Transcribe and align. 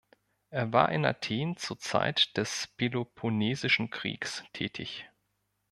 Er 0.49 0.73
war 0.73 0.91
in 0.91 1.05
Athen 1.05 1.57
zur 1.57 1.77
Zeit 1.77 2.35
des 2.35 2.65
Peloponnesischen 2.75 3.91
Kriegs 3.91 4.43
tätig. 4.51 5.05